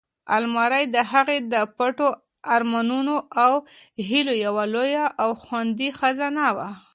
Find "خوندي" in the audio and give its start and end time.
5.41-5.89